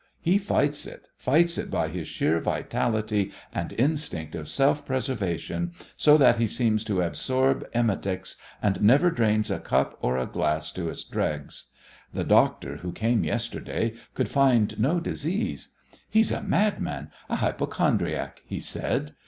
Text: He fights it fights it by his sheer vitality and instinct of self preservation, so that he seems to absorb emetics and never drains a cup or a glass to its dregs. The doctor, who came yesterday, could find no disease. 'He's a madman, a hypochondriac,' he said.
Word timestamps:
He 0.19 0.39
fights 0.39 0.87
it 0.87 1.09
fights 1.15 1.59
it 1.59 1.69
by 1.69 1.87
his 1.89 2.07
sheer 2.07 2.39
vitality 2.39 3.31
and 3.53 3.71
instinct 3.73 4.33
of 4.33 4.49
self 4.49 4.83
preservation, 4.83 5.73
so 5.95 6.17
that 6.17 6.37
he 6.37 6.47
seems 6.47 6.83
to 6.85 7.03
absorb 7.03 7.69
emetics 7.71 8.35
and 8.63 8.81
never 8.81 9.11
drains 9.11 9.51
a 9.51 9.59
cup 9.59 9.99
or 10.01 10.17
a 10.17 10.25
glass 10.25 10.71
to 10.71 10.89
its 10.89 11.03
dregs. 11.03 11.65
The 12.15 12.23
doctor, 12.23 12.77
who 12.77 12.91
came 12.91 13.23
yesterday, 13.23 13.93
could 14.15 14.27
find 14.31 14.79
no 14.79 14.99
disease. 14.99 15.69
'He's 16.09 16.31
a 16.31 16.41
madman, 16.41 17.11
a 17.29 17.35
hypochondriac,' 17.35 18.41
he 18.43 18.59
said. 18.59 19.13